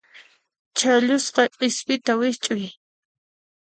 Chhallusqa 0.77 1.43
qispita 1.57 2.13
wikch'uy. 2.19 2.65